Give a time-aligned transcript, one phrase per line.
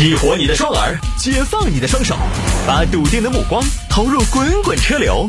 [0.00, 2.16] 激活你的双耳，解放你的双手，
[2.66, 5.28] 把笃定的目光投入滚滚车流。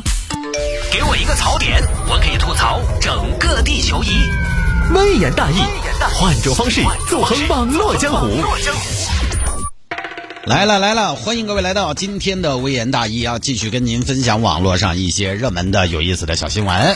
[0.90, 4.08] 给我一个槽点，我可以吐槽整个地球仪。
[4.94, 5.58] 微言大义，
[6.14, 8.30] 换种方式纵横网络江湖。
[10.46, 13.40] 来了来了，欢迎各位来到今天的微言大义啊！
[13.40, 16.96] 继续跟您分享网络上一些热门的、有意思的小新闻。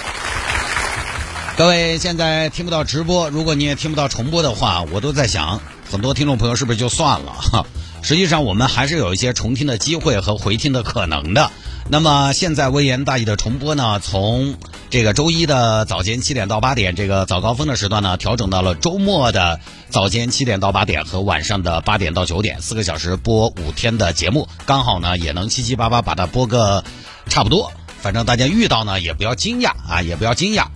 [1.58, 5.60] 各位现在听不到直播，如果你也听不到重播的话，我都在想，
[5.90, 7.66] 很多听众朋友是不是就算了哈？
[8.02, 11.50] 实际上，我们还是有一些重听的机会和回听的可能的。
[11.90, 14.56] 那么现在微言大义的重播呢，从
[14.92, 19.60] 这个周一的早间七点到八点，这个早高峰的时段呢，调整到了周末的
[19.90, 26.84] 早间七点到八点和晚上的八点到九点，四个小时播五天的节目，刚好呢也能七七八八把它播个
[27.28, 27.72] 差不多。
[28.02, 30.68] 反正大家遇到呢也不要惊讶啊，也不要惊讶。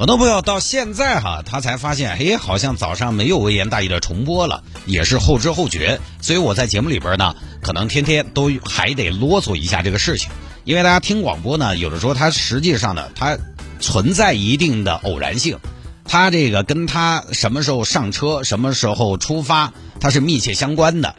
[0.00, 6.00] 很多朋友到现在哈，他才发现，哎，好像早上没有微言大义的重播了，也是后知后觉。
[6.22, 10.30] 所以我在节目里边呢，可能天天都还得啰嗦一下这个事情，
[10.64, 13.36] 因为大家听广播呢，有的时候它实际上呢，它
[13.78, 15.58] 存在一定的偶然性，
[16.06, 21.14] 它这个跟它什么时候上车、什么时候出发，它是密切相关的。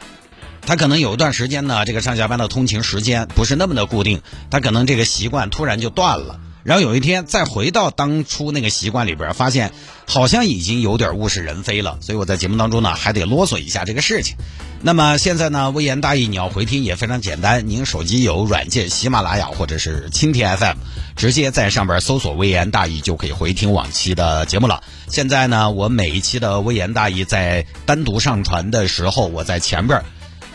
[0.66, 6.40] 他可能有一段时间呢，这个上下班的通勤时间不是那么的固定，他可能这个习惯突然就断了。
[6.64, 9.72] 然后有一天再回到当初那个习惯里边，发现
[10.06, 14.36] 好像已经有点物是人非了，所以我在节目当中呢还得啰嗦一下这个事情。
[14.84, 20.76] 那么现在呢，微言大义你要回听也非常简单，您手机有软件喜马拉雅或者是蜻蜓 FM，
[21.14, 24.82] 直接在上边搜索“微言大义”就可以回听往期的节目了。
[25.08, 30.02] 现在呢，我每一期的微言大义在单独上传的时候，我在前边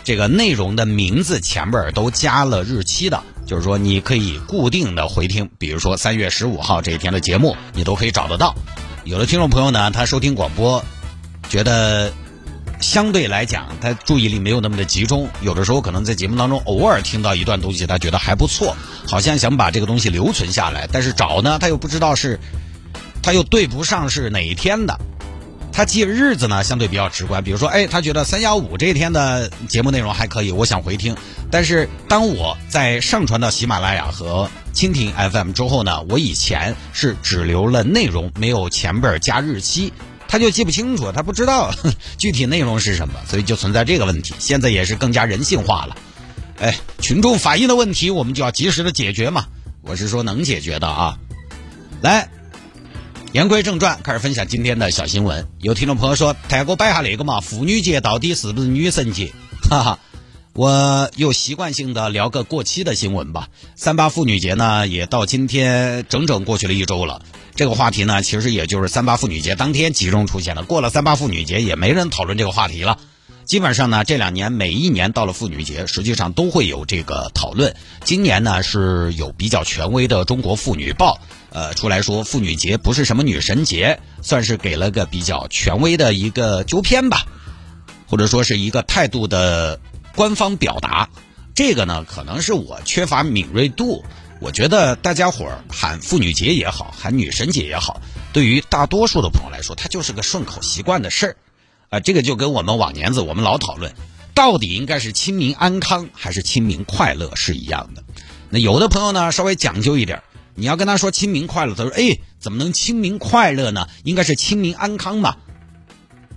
[0.07, 3.21] 这个内容的名字前边都加了日期的。
[3.45, 8.55] 就是说，你可以固定的回听，比如说三月十五号这一天的节目，你都可以找得到。
[9.03, 10.81] 有的听众朋友呢，他收听广播，
[11.49, 12.13] 觉得
[12.79, 15.27] 相对来讲，他注意力没有那么的集中。
[15.41, 22.39] 有的时候可能在节目当中偶尔听到一段东西，他觉得还不错，好像想把这个东西留存下来，但是找呢，他又不知道是，
[23.21, 24.97] 他又对不上是哪一天的。
[25.77, 27.43] 他记日子呢，相对比较直观。
[27.43, 31.15] 比如说，哎，他觉得三幺五这天的节目内容还可以，我想回听。
[31.51, 39.93] 但是当我在上传到喜马拉雅和蜻蜓 FM 之后呢，我以前是只留了内容，没有前边加日期，
[40.27, 41.71] 他就记不清楚，他不知道
[42.17, 44.33] 具体内容是什么，所以就存在这个问题。
[44.39, 45.95] 现在也是更加人性化了，
[46.59, 49.45] 哎，群众反映的问题，我们就要及时的解决嘛。
[49.83, 51.19] 我是说能解决的啊，
[52.01, 52.31] 来。
[53.37, 55.47] 言归正传，开始分享今天的小新闻。
[55.61, 59.31] 有听众朋友说：“泰哥摆下那个嘛，妇女节到底是不是女神节？”
[59.69, 59.99] 哈哈，
[60.53, 63.49] 我又习惯性的聊个过期的新闻吧。
[63.75, 67.21] 三八妇女节呢，也到今天整整过去了一周了。
[67.53, 70.63] 这个话题呢，其实也就是三八妇女节当天集中出现的。
[70.63, 72.97] 过了三八妇女节，也没人讨论这个话题了。
[73.45, 77.75] 基本上呢，这两年每一年到了妇女节，实际上都会有这个讨论。
[78.03, 81.19] 今年呢，是有比较权威的《中国妇女报》。
[81.57, 87.25] 呃，出来说妇女节不是什么女神节，算是给了个比较权威的一个纠偏吧，
[88.05, 89.79] 或者说是一个态度的
[90.15, 91.09] 官方表达。
[91.55, 94.05] 这个呢，可能是我缺乏敏锐度。
[94.39, 98.01] 我觉得大家伙儿喊妇女节也好，喊女神节也好，
[98.33, 101.37] 对于大多数的朋友来说，它就是个顺口习惯的事儿。
[101.89, 103.95] 啊，这个就跟我们往年子我们老讨论，
[104.35, 108.03] 到底应该是清明安康还是清明快乐是一样的。
[108.51, 110.21] 那有的朋友呢，稍微讲究一点。
[110.57, 113.87] 你要跟他说清明快乐，他说：“哎，怎么能清明快乐呢？
[114.03, 115.37] 应该是清明安康吧。”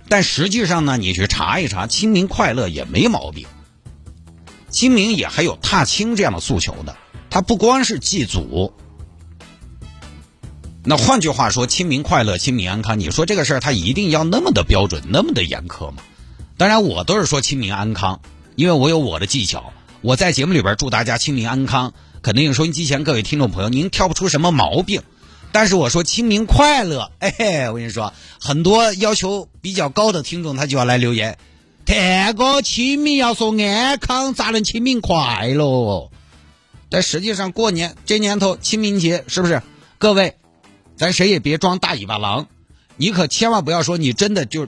[0.07, 3.47] 但实际上呢，你去查一查，清明快乐也没毛病。
[4.69, 6.95] 清明也还有踏青这样的诉求的，
[7.31, 8.73] 它不光是祭祖。
[10.83, 16.03] 那换句话说，清明快乐、清明安康，你说这个事儿，它一定要那么的标准、那么的严苛吗？
[16.57, 18.21] 当然，我都是说清明安康，
[18.55, 19.73] 因为我有我的技巧。
[20.01, 21.93] 我在节目里边祝大家清明安康。
[22.21, 25.01] 肯定收音机前各位听众朋友，您挑不出什么毛病，
[25.51, 31.39] 但是我说清明快乐，哎嘿，我跟你说，很多要求比较高的听众他就要来留言，
[31.83, 36.11] 天哥清明要说安康，咋能清明快乐？
[36.89, 39.63] 但实际上过年这年头清明节是不是？
[39.97, 40.35] 各位，
[40.95, 42.47] 咱谁也别装大尾巴狼，
[42.97, 44.67] 你可千万不要说你真的就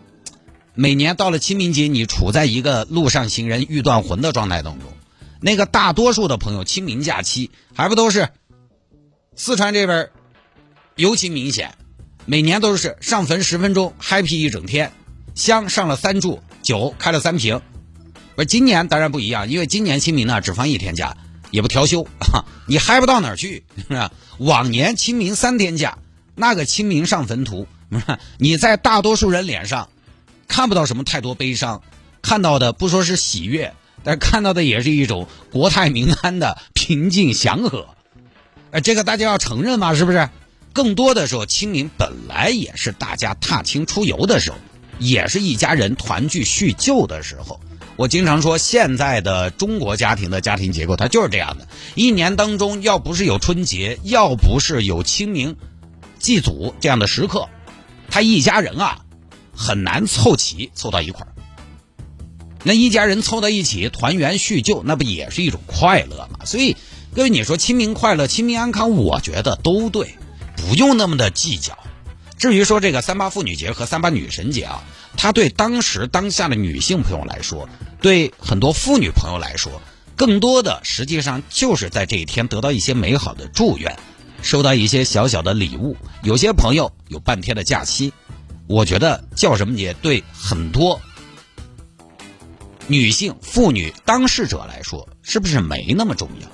[0.74, 4.90] 每年到了清明节，你处在一个路上行人欲断魂的状态当中。
[5.46, 8.30] 那个大多数的朋友，清明假期还不都是
[9.36, 10.10] 四川这边
[10.96, 11.76] 尤其明显，
[12.26, 14.94] 每年都是上坟十分钟，happy 一整天，
[15.36, 17.60] 香上了三柱，酒开了三瓶。
[18.36, 21.18] 不是今年当然不一样，因为今年清明呢只放一天假，
[21.52, 24.14] 也不调休啊，你嗨不到哪儿去， 是吧？
[24.38, 25.98] 往年清明三天假，
[26.36, 27.68] 那个清明上坟图，
[28.40, 29.90] 你在大多数人脸上
[30.48, 31.84] 看不到什么太多悲伤。
[32.22, 37.88] 看到的不说是喜悦，但看到的也是一种国泰民安的平静祥和。
[38.72, 40.30] 呃，这个大家要承认嘛，是不是？
[40.74, 44.58] 更多的时候，清明本来也是大家踏青出游的时候，
[44.98, 47.60] 也是一家人团聚叙旧的时候。
[47.96, 55.56] 我经常说，现在的中国家庭的家庭结构，它就是这样的：一年当中，要不是有春节，要不是有清明、
[56.18, 57.48] 祭祖这样的时刻，
[58.10, 59.02] 他一家人啊
[59.56, 61.33] 很难凑齐凑到一块儿。
[62.64, 66.46] 那一家人凑到一起团圆叙旧，那不也是一种快乐吗？
[66.46, 66.76] 所以，
[67.14, 70.16] 各位你说清明快乐、清明安康，我觉得都对。
[70.56, 71.78] 不用那么的计较。
[72.38, 74.84] 至于说这个三八妇女节和三八女神节啊，
[75.18, 77.68] 它对当时当下的女性朋友来说，
[78.02, 79.82] 对很多妇女朋友来说，
[80.16, 83.98] 更多的实际上就是在这一天得到一些美好的祝愿，
[84.42, 85.98] 收到一些小小的礼物。
[86.22, 88.14] 有些朋友有半天的假期，
[88.68, 91.02] 我觉得叫什么节对很多
[92.88, 96.48] 女性妇女当事者来说，是不是没那么重要？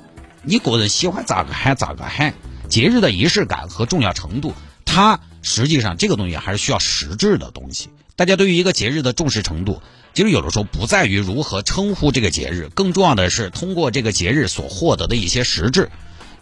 [0.44, 2.34] 你个人喜欢咋个喊咋个喊。
[2.70, 4.54] 节日的仪式感和重要程度，
[4.86, 7.90] 它实际上这个东西还是需要实质的东西。
[8.16, 9.82] 大家对于一个节日的重视程度，
[10.14, 15.90] 其实有的时候不在于如何称呼这个节日，更重要的是通过这个节日所获得的一些实质。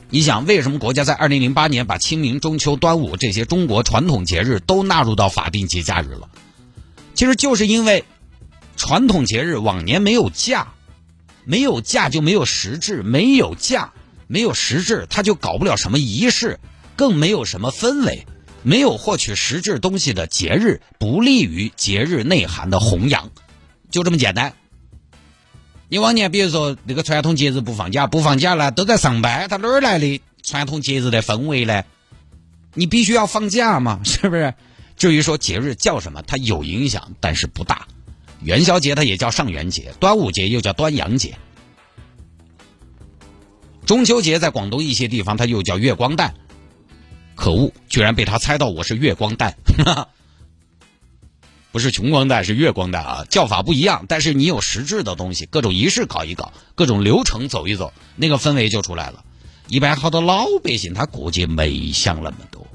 [0.10, 6.28] 你想，为什么国家在二零零八年把清明、中秋、端午这些中国传统节日都纳入到法定节假日了？
[7.14, 8.04] 其实就是因为
[8.88, 10.70] 传统节日往年没有假，
[11.44, 13.92] 没有假就没有实质，没有假。
[14.28, 16.58] 没有实质，他就搞不了什么仪式，
[16.96, 18.26] 更没有什么氛围。
[18.64, 23.30] 没有获取实质东西的节日，不利于节日内涵的弘扬，
[23.92, 24.54] 就这么简单。
[25.90, 31.84] 你往年比如说那个传统节日不放假，不放假了都在上班，他哪儿来的传统节日的氛围呢？
[32.74, 34.54] 你必须要放假嘛，是不是？
[34.96, 37.86] 至于说节日叫什么，它有影响，但是不大。
[38.42, 41.38] 元宵节它也叫上元节，端午节又叫端阳节。
[43.86, 46.36] 中秋节在广东一些地方，它又叫月光诞。
[47.36, 49.56] 可恶，居然被他猜到我是月光诞，
[51.72, 53.26] 不是穷光蛋，是月光蛋啊！
[53.30, 59.24] 叫法不一样，但是你有实质的东西，各种仪式搞一搞，各种流程走一走，那个氛围就出来了。
[59.68, 62.66] 一般好多老百姓他过节没想那么多，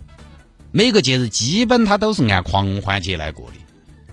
[0.70, 3.56] 每个节日基本他都是按狂欢节来过的，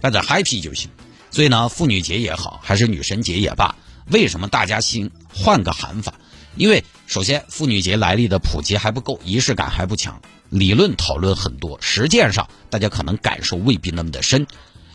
[0.01, 0.89] 反正 happy 就行。
[1.31, 3.75] 所以呢，妇女节也好，还是女神节也罢，
[4.11, 6.15] 为什么大家兴换个喊法？
[6.55, 14.47] 因为首先，妇女节来历的普及还不够，仪式感还不强，理论讨论很多，实践上大家可能感受未必那么的深。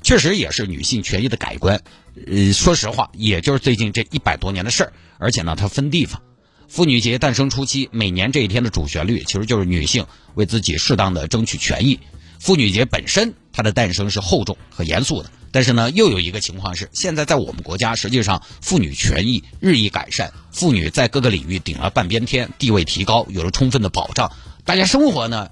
[0.02, 1.80] 确实也是女性权益的改观。
[2.26, 4.92] 呃，说实话，也就是最近这一百多年的事儿。
[5.18, 6.20] 而且呢，它分地方。
[6.68, 12.00] 妇女节诞生初期，每年这一天的主旋律其实就是女性为自己适当的争取权益。
[12.38, 15.30] 妇女节本身，它的诞生是厚重和严肃的。
[15.54, 24.32] 但是呢，又有一个情况是，现在在我们国家，实际上妇女权益日益改善，妇女在各个领域顶了半边天，地位提高，有了充分的保障，
[24.64, 25.50] 大家生活呢，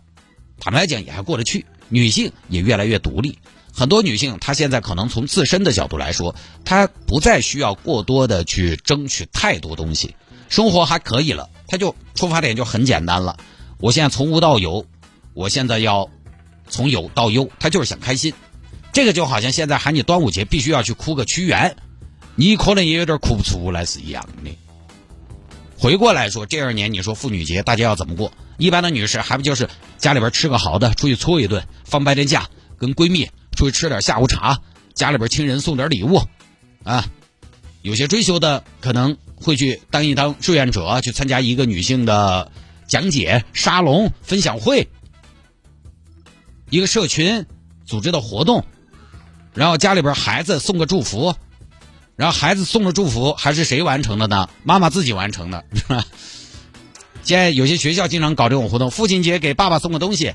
[0.58, 3.38] 坦白讲也还过得去，女性也越来越独立。
[3.72, 6.34] 很多女性她现在可能从自身的角度来说，
[6.64, 10.16] 她不再需要过多的去争取太多东西，
[10.48, 13.36] 生活还可以了，她就出发点就很简单了。
[13.78, 14.84] 我现在从无到有，
[15.32, 16.10] 我现在要
[16.68, 18.34] 从有到优，她就是想开心。
[18.92, 21.76] 这个就好像现在喊你端午节必须要去哭个屈原，
[22.36, 24.56] 你可能也有点哭不出来是一样的。
[25.78, 28.32] 回过来说，这二年你说妇女节大家要怎么过？
[28.58, 34.60] 一般的女士还不就是家里边吃个好的，出去搓一顿，放半天假，跟闺蜜出去吃点下午茶，
[34.94, 36.20] 家里边亲人送点礼物，
[36.84, 37.06] 啊，
[37.80, 42.52] 有些追求的可能会去当一当志愿者，去参加一个女性的
[42.86, 44.86] 讲解沙龙分享会，
[46.68, 47.46] 一个社群
[47.86, 48.66] 组织的活动。
[49.54, 51.34] 然后家里边孩子送个祝福，
[52.16, 54.48] 然后孩子送的祝福还是谁完成的呢？
[54.64, 56.04] 妈妈自己完成的， 是吧？
[57.22, 60.34] 现在有些学校经常搞这种活动，父亲节给爸爸送个东西，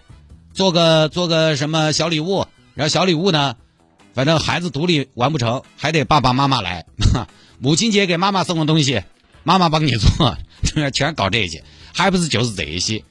[0.53, 2.45] 做个做个什么小礼物，
[2.75, 3.55] 然后小礼物呢，
[4.13, 6.85] 反正孩子独立完不成，还得爸爸妈妈来。
[7.59, 9.01] 母亲节给妈妈送个东西，
[9.43, 10.37] 妈妈帮你做，
[10.93, 13.03] 全搞这些，还不是就是这些？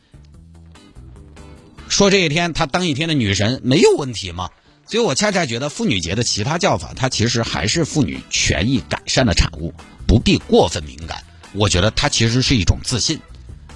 [1.89, 4.51] 说这一天她当一天的女神没有问题吗？
[4.87, 9.75] 所以我恰恰觉得妇女节的其他叫法，它其实还是妇女权益改善的产物，
[10.07, 11.23] 不必过分敏感。
[11.53, 13.21] 我觉得它其实是一种自信。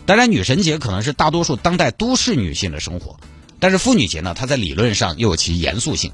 [0.07, 3.19] 当然，女神节可能是大多数当代都市女性的生活，
[3.59, 6.13] 但是妇女节呢，它在理论上又有其严肃性。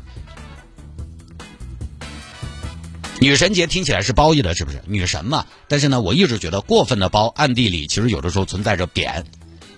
[3.20, 4.80] 女神节听起来是褒义的，是不是？
[4.86, 5.44] 女神嘛。
[5.68, 9.24] 但是呢，我一直觉得过分的褒，暗地里其实有的时候存在着贬。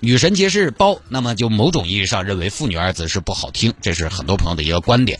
[0.00, 5.18] 女神节是褒，那么就某种意义上认为“妇女”二字是不好听，这是很多朋友的一个观点。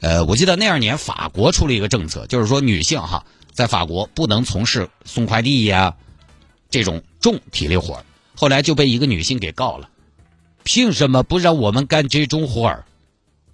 [0.00, 5.96] 呃，我记得那二年法国出了一个政策，就是说女性哈在法国不能从事送快递呀
[6.70, 8.04] 这种重体力活儿。
[8.34, 9.90] 后来就被一个女性给告了，
[10.62, 12.86] 凭什么不让我们干这种活儿？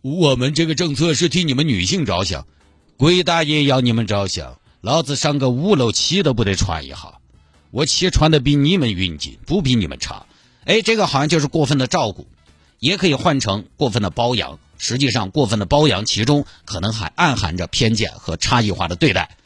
[0.03, 2.47] 我们这个政策是替你们女性着想，
[2.97, 7.19] 鬼大爷要你们着想，老子上个五楼七都不得穿一下，
[7.71, 10.27] 我气穿的比你们匀净，不比你们差。
[10.65, 12.27] 哎，这个好像就是过分的照顾，
[12.79, 14.59] 也可以换成过分的包养。
[14.79, 19.37] 实际上，过分的包养其中可能还暗含着偏见和差异化的对待。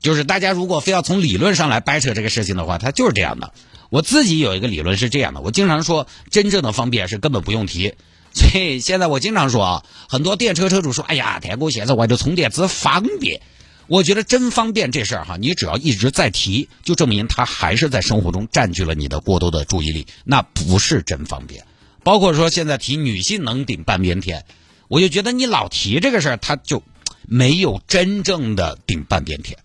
[0.00, 3.52] 就是大家如果非要从理论上来掰扯这个事情的话，它就是这样的。
[3.88, 7.94] 我自己有一个理论是这样的，我经常说，真正的方便是根本不用提。
[8.34, 13.40] 所以现在我经常说啊，很多电车车主说：“哎呀，天哥，现在外头充电只方便。”
[13.88, 21.64] 我觉得真方便这事儿哈，你只要一直在提，就证明它还是在生活中占据了你的过多的注意力，那不是真方便。
[22.02, 24.44] 包括说现在提女性能顶半边天，
[24.88, 26.82] 我就觉得你老提这个事儿，它就
[27.26, 29.58] 没有真正的顶半边天。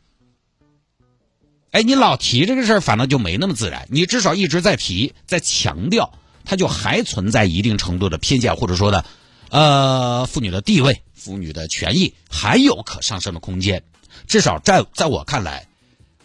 [1.71, 3.87] 哎，你老提这个事儿，反倒就没那么自然。
[3.89, 6.13] 你至少一直在提，在强调，
[6.45, 9.03] 它就还存在一定程度的偏见，或者说呢，
[9.49, 13.83] 呃，妇女的地位、妇女的权益还有可上升的空间。
[14.27, 15.67] 至少在在我看来，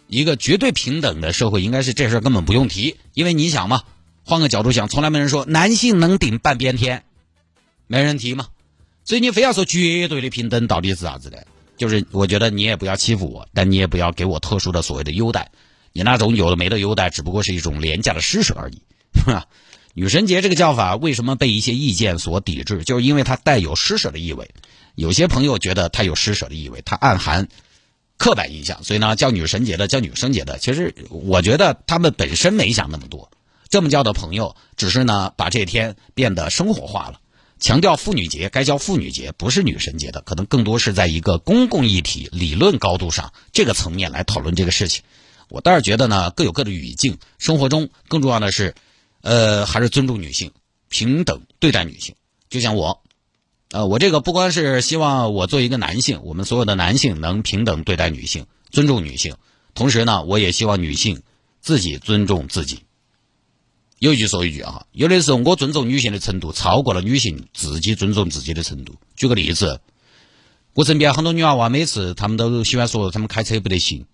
[0.07, 2.97] 一个绝对平等的社会，应该是这事儿根本不用提。
[3.13, 3.83] 因为你想嘛，
[4.23, 7.03] 换个角度想，从来没人说男性能顶半边天，
[7.87, 8.47] 没人提嘛。
[9.03, 11.47] 所以你非要说绝对的平等，到底是啥子的？
[11.77, 15.51] 就是我觉得你也不要欺负我，但你也不要给我特殊的所谓的优待。
[15.93, 18.81] 你那种有的没的优待，只不过是一种廉价的施舍而已。
[19.93, 22.83] 女神节这个叫法为什么被一些意见所抵制？
[22.83, 24.51] 就是因为它带有施舍的意味。
[24.93, 27.47] 有些朋友觉得它有施舍的意味，它暗含
[28.17, 30.57] 刻板印象，所以呢叫女神节的叫女生节的。
[30.57, 33.31] 其实我觉得他们本身没想那么多，
[33.69, 37.19] 这么叫的朋友只是呢把这天变得生活化了。
[37.59, 45.03] 强调妇女节该叫妇女节，不是女神节的，可能更多是在一个公共议题、理论高度上这个层面来讨论这个事情。
[45.49, 47.17] 我倒是觉得呢，各有各的语境。
[47.39, 48.75] 生活中更重要的是，
[49.21, 50.51] 呃，还是尊重女性，
[50.89, 52.13] 平等对待女性。
[52.49, 53.01] 就像我，
[53.71, 59.35] 呃，我这个不光是希望我做一个男性，我们所有的男性能平等对待女性，尊重女性。
[59.73, 61.21] 同时呢，我也希望女性
[61.59, 62.79] 自己尊重自己。
[63.99, 68.95] 有一句说一句啊，有的时候我尊重女性的程度超过了女性自己尊重自己的程度。
[69.15, 69.81] 举个例子，
[70.73, 74.05] 我身边很多女娃娃，每次她们都喜欢说她们开车不得行，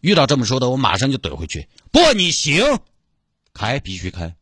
[0.00, 2.80] 遇到这么说的，我马上就怼回去：不，你行，
[3.52, 4.34] 开必须开。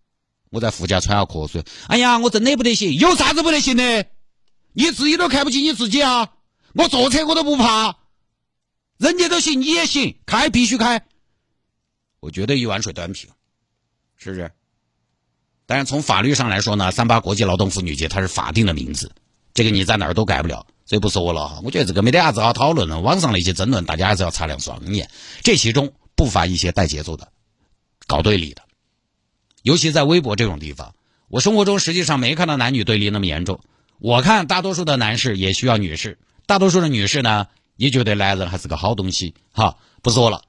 [0.51, 4.07] 我在副驾喘下瞌睡，哎呀，我真的不得行，有啥子不得行的？
[4.73, 6.33] 你自己都看不起你自己啊！
[6.75, 7.99] 我坐车我都不怕，
[8.97, 11.05] 人家都行你也行，开必须开。
[12.21, 13.29] 我绝对一碗水端平。
[14.17, 14.52] 是不是？
[15.67, 19.12] 但是从法律上来说呢，三八国际劳动妇女节它是法定的名字，
[19.52, 21.61] 这个你在哪儿都改不了，所以不说了哈。
[21.64, 25.11] 我觉得这个没得啥子好讨论的，网上的一些争论，大家还是要擦亮双眼。
[25.43, 27.33] 这其中不乏一些带节奏的、
[28.07, 28.62] 搞对立的，
[29.62, 30.95] 尤其在微博这种地方，
[31.29, 33.61] 我生活中实际上没看到男女对立那么严重。
[34.02, 39.37] 我看大多数的男士也需要女士，大多数的女士呢也觉得男人还是个好东西。
[39.52, 40.42] 哈，不说了。